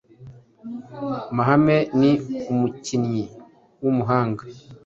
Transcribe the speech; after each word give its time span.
Mahame 1.35 1.77
ni 1.99 2.11
umukinnyi 2.51 3.23
w’umuhanga. 3.81 4.43